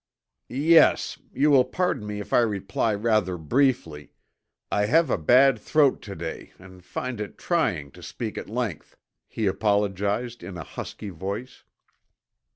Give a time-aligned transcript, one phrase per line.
[0.49, 1.19] "Yes.
[1.31, 4.13] You will pardon me if I reply rather briefly.
[4.71, 8.97] I have a bad throat to day and find it trying to speak at length,"
[9.27, 11.65] he apologized in a husky voice.